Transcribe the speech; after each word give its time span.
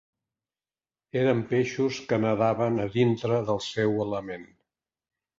Eren 1.19 1.41
peixos 1.51 1.99
que 2.11 2.17
nadaven 2.23 2.79
a 2.85 2.87
dintre 2.95 3.37
del 3.51 3.61
seu 3.67 3.93
element. 4.07 4.49